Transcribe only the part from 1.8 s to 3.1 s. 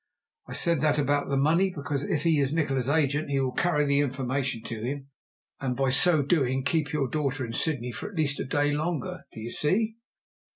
if he is Nikola's